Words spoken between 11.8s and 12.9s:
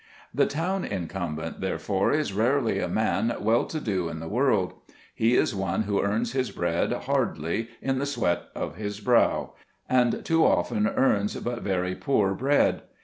poor bread.